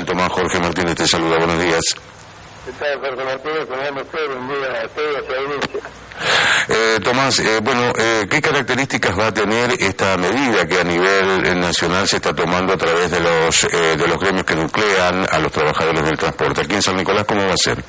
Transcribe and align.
tal, 0.00 0.06
Tomás? 0.06 0.32
Jorge 0.32 0.60
Martínez 0.60 0.94
te 0.94 1.06
saluda, 1.06 1.36
buenos 1.38 1.60
días. 1.60 1.80
¿Qué 2.64 2.72
tal, 2.72 3.00
Jorge 3.00 3.24
Martínez? 3.24 3.66
¿Cómo 3.68 4.00
usted? 4.00 4.36
Un 4.36 4.48
día 4.48 4.82
a 4.84 4.88
todos 4.88 5.68
eh, 6.68 7.00
Tomás, 7.02 7.38
eh, 7.38 7.60
bueno, 7.62 7.92
eh, 7.98 8.26
¿qué 8.28 8.42
características 8.42 9.18
va 9.18 9.28
a 9.28 9.32
tener 9.32 9.70
esta 9.78 10.16
medida 10.18 10.66
que 10.66 10.78
a 10.78 10.84
nivel 10.84 11.46
eh, 11.46 11.54
nacional 11.54 12.06
se 12.06 12.16
está 12.16 12.34
tomando 12.34 12.74
a 12.74 12.76
través 12.76 13.10
de 13.10 13.20
los 13.20 13.66
de 13.70 14.06
los 14.06 14.18
gremios 14.20 14.44
que 14.44 14.54
nuclean 14.54 15.26
a 15.30 15.38
los 15.38 15.50
trabajadores 15.50 16.04
del 16.04 16.18
transporte? 16.18 16.60
Aquí 16.60 16.74
en 16.74 16.82
San 16.82 16.96
Nicolás, 16.96 17.24
¿cómo 17.26 17.46
va 17.46 17.54
a 17.54 17.56
ser? 17.56 17.82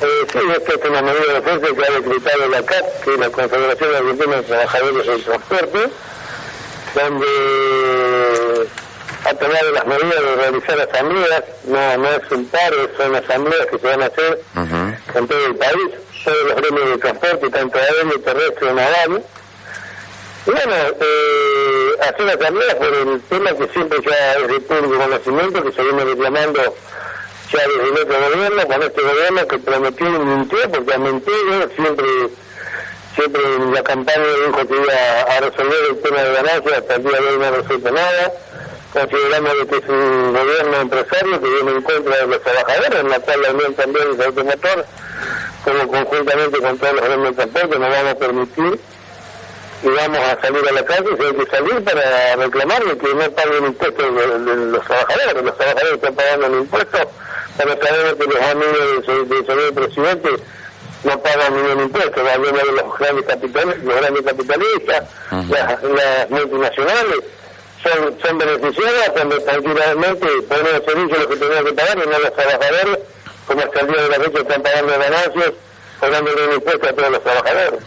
sí, 0.00 0.38
esta 0.56 0.72
es 0.72 0.90
una 0.90 1.02
medida 1.02 1.34
de 1.34 1.42
fuerza 1.42 1.66
que 1.66 1.86
ha 1.86 2.00
decretado 2.00 2.48
la 2.48 2.62
CAP, 2.64 3.04
que 3.04 3.12
es 3.12 3.18
la 3.18 3.30
Confederación 3.30 3.94
Argentina 3.94 4.36
de 4.36 4.42
Trabajadores 4.42 5.06
del 5.06 5.22
Transporte, 5.22 5.90
donde 6.94 8.66
ha 9.24 9.34
tomado 9.34 9.70
las 9.70 9.86
medidas 9.86 10.20
de 10.20 10.36
realizar 10.36 10.80
asambleas, 10.80 11.44
no, 11.64 11.96
no 11.98 12.08
es 12.08 12.30
un 12.30 12.46
paro, 12.46 12.88
son 12.96 13.14
asambleas 13.14 13.66
que 13.66 13.78
se 13.78 13.86
van 13.86 14.02
a 14.02 14.06
hacer 14.06 14.40
en 15.14 15.28
todo 15.28 15.46
el 15.46 15.56
país, 15.56 15.90
todos 16.24 16.44
los 16.48 16.56
gremios 16.56 16.90
de 16.90 16.98
transporte, 16.98 17.50
tanto 17.50 17.78
aéreo, 17.78 18.20
terrestre 18.20 18.74
naval. 18.74 19.24
Y 20.44 20.50
bueno, 20.50 20.74
eh, 21.00 21.90
hacer 22.00 22.30
asambleas 22.30 22.74
por 22.74 22.94
el 22.94 23.20
tema 23.22 23.52
que 23.52 23.68
siempre 23.68 23.98
ya 24.04 24.34
es 24.34 24.48
de 24.48 24.60
público 24.60 24.98
conocimiento, 24.98 25.62
que 25.62 25.72
se 25.72 25.82
viene 25.82 26.04
reclamando 26.04 26.76
ya 27.52 27.60
desde 27.60 27.88
el 27.88 27.98
otro 27.98 28.30
gobierno, 28.30 28.66
con 28.66 28.82
este 28.82 29.02
gobierno 29.02 29.46
que 29.46 29.58
prometió 29.58 30.06
y 30.08 30.18
mintió, 30.18 30.70
porque 30.70 30.94
ha 30.94 30.98
mentido, 30.98 31.68
siempre 31.76 32.06
siempre 33.14 33.42
en 33.56 33.74
la 33.74 33.82
campaña 33.82 34.24
dijo 34.46 34.66
que 34.66 34.74
iba 34.74 35.36
a 35.36 35.40
resolver 35.40 35.78
el 35.90 36.00
tema 36.00 36.22
de 36.22 36.32
ganancias, 36.32 36.78
hasta 36.78 36.94
el 36.94 37.02
día 37.02 37.20
de 37.20 37.28
hoy 37.28 37.38
no 37.38 37.50
resuelto 37.50 37.90
nada 37.90 38.32
consideramos 38.92 39.52
que 39.68 39.76
es 39.76 39.88
un 39.88 40.32
gobierno 40.32 40.80
empresario 40.80 41.40
que 41.40 41.48
viene 41.48 41.70
en 41.70 41.82
contra 41.82 42.16
de 42.16 42.26
los 42.26 42.42
trabajadores, 42.42 43.00
en 43.00 43.08
la 43.08 43.20
cual 43.20 43.42
la 43.42 43.50
Unión 43.50 43.74
también 43.74 44.06
es 44.12 44.26
automotor, 44.26 44.86
como 45.64 45.88
conjuntamente 45.88 46.60
con 46.60 46.78
todos 46.78 46.94
los 46.94 47.04
gremios 47.04 47.36
de 47.36 47.46
transporte 47.46 47.78
nos 47.78 47.90
vamos 47.90 48.10
a 48.10 48.14
permitir 48.14 48.80
y 49.82 49.88
vamos 49.88 50.18
a 50.18 50.40
salir 50.40 50.68
a 50.68 50.72
la 50.72 50.84
calle 50.84 51.08
si 51.16 51.24
hay 51.24 51.34
que 51.34 51.46
salir 51.50 51.84
para 51.84 52.36
reclamar 52.36 52.82
que 52.82 53.14
no 53.14 53.30
paguen 53.32 53.64
impuestos 53.66 54.14
de, 54.14 54.26
los 54.26 54.84
trabajadores, 54.84 55.42
los 55.42 55.56
trabajadores 55.56 55.92
están 55.94 56.14
pagando 56.14 56.46
el 56.46 56.54
impuesto, 56.54 56.98
pero 57.56 57.78
sabemos 57.82 58.14
que 58.14 58.24
los 58.26 58.42
amigos 58.42 59.06
del 59.06 59.46
señor 59.46 59.74
presidente 59.74 60.30
no 61.04 61.18
pagan 61.20 61.54
ningún 61.56 61.84
impuesto, 61.84 62.20
hablando 62.20 62.58
de 62.58 62.72
los 62.72 62.98
grandes 62.98 63.24
capitales, 63.24 63.82
los 63.82 63.96
grandes 63.96 64.22
capitalistas, 64.22 65.04
las 65.30 66.30
multinacionales 66.30 67.20
son, 67.82 68.18
son 68.20 68.38
beneficiadas 68.38 69.10
cuando 69.10 69.38
tranquilamente 69.40 70.26
ponen 70.48 70.66
el 70.74 70.84
servicio 70.84 71.18
lo 71.18 71.28
que 71.28 71.36
tenían 71.36 71.64
que 71.64 71.72
pagar 71.72 71.98
y 71.98 72.08
no 72.08 72.18
los 72.18 72.32
trabajadores, 72.34 72.98
como 73.46 73.60
hasta 73.60 73.80
el 73.80 73.86
día 73.88 74.02
de 74.02 74.08
la 74.08 74.14
fecha 74.24 74.38
están 74.38 74.62
pagando 74.62 74.92
ganancias, 74.92 75.52
pagándole 76.00 76.46
un 76.48 76.54
impuesto 76.54 76.88
a 76.88 76.92
todos 76.92 77.10
los 77.10 77.22
trabajadores. 77.22 77.80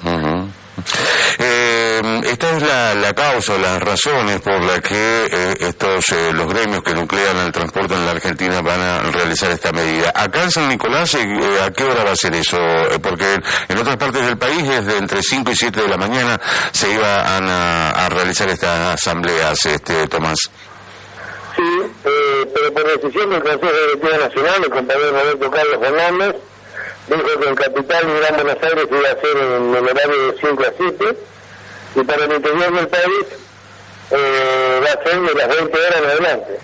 Esta 2.35 2.57
es 2.57 2.63
la, 2.63 2.95
la, 2.95 3.13
causa, 3.13 3.57
las 3.57 3.81
razones 3.81 4.41
por 4.41 4.61
las 4.61 4.81
que 4.81 4.93
eh, 4.93 5.55
estos 5.57 6.09
eh, 6.09 6.33
los 6.33 6.53
gremios 6.53 6.83
que 6.83 6.93
nuclean 6.93 7.37
el 7.37 7.51
transporte 7.53 7.93
en 7.93 8.05
la 8.05 8.11
Argentina 8.11 8.61
van 8.61 8.81
a 8.81 8.99
realizar 9.03 9.51
esta 9.51 9.71
medida. 9.71 10.11
Acá 10.13 10.43
en 10.43 10.51
San 10.51 10.67
Nicolás, 10.67 11.15
¿a 11.15 11.71
qué 11.71 11.83
hora 11.85 12.03
va 12.03 12.11
a 12.11 12.15
ser 12.17 12.35
eso? 12.35 12.57
porque 13.01 13.39
en 13.69 13.77
otras 13.77 13.95
partes 13.95 14.25
del 14.25 14.37
país 14.37 14.67
es 14.67 14.85
de 14.85 14.97
entre 14.97 15.23
5 15.23 15.49
y 15.49 15.55
7 15.55 15.81
de 15.81 15.87
la 15.87 15.95
mañana 15.95 16.37
se 16.73 16.91
iban 16.91 17.47
a, 17.47 17.91
a 17.91 18.09
realizar 18.09 18.49
estas 18.49 18.95
asambleas, 18.95 19.65
este 19.65 20.05
Tomás. 20.07 20.39
Sí, 21.55 21.63
pero 22.03 22.73
por 22.73 22.99
decisión 22.99 23.29
del 23.29 23.43
Consejo 23.43 23.71
Directivo 23.71 24.17
Nacional, 24.17 24.61
el 24.61 24.69
compañero 24.69 25.11
Roberto 25.11 25.51
Carlos 25.51 25.77
Fernández, 25.79 26.35
dijo 27.07 27.39
que 27.39 27.47
en 27.47 27.55
Capital 27.55 28.09
y 28.09 28.19
Gran 28.19 28.35
Buenos 28.35 28.61
Aires 28.61 28.87
iba 28.91 29.09
a 29.09 29.21
ser 29.21 29.37
en 29.37 29.73
el 29.73 29.87
horario 29.87 30.31
de 30.31 30.37
5 30.41 30.63
a 30.63 30.73
7 30.77 31.34
y 31.95 32.03
para 32.03 32.25
el 32.25 32.33
interior 32.33 32.73
del 32.73 32.87
país 32.87 33.25
eh, 34.11 34.81
va 34.83 34.91
a 34.91 35.03
ser 35.03 35.21
de 35.21 35.33
las 35.33 35.47
20 35.47 35.79
horas 35.79 35.97
en 35.97 36.05
adelante. 36.05 36.59